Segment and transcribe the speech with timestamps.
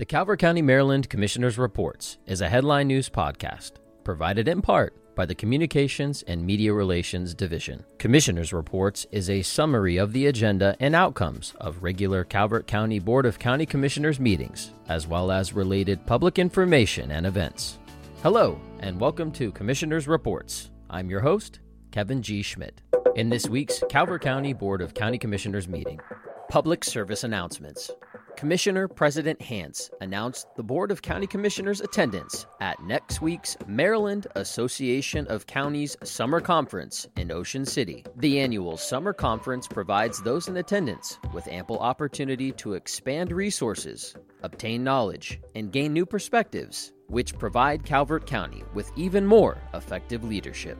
[0.00, 5.26] The Calvert County, Maryland Commissioner's Reports is a headline news podcast provided in part by
[5.26, 7.84] the Communications and Media Relations Division.
[7.98, 13.26] Commissioner's Reports is a summary of the agenda and outcomes of regular Calvert County Board
[13.26, 17.76] of County Commissioners meetings, as well as related public information and events.
[18.22, 20.70] Hello, and welcome to Commissioner's Reports.
[20.88, 21.60] I'm your host,
[21.90, 22.40] Kevin G.
[22.40, 22.80] Schmidt.
[23.16, 26.00] In this week's Calvert County Board of County Commissioners meeting,
[26.48, 27.90] public service announcements.
[28.36, 35.26] Commissioner President Hance announced the Board of County Commissioners' attendance at next week's Maryland Association
[35.28, 38.04] of Counties Summer Conference in Ocean City.
[38.16, 44.82] The annual summer conference provides those in attendance with ample opportunity to expand resources, obtain
[44.82, 50.78] knowledge, and gain new perspectives, which provide Calvert County with even more effective leadership.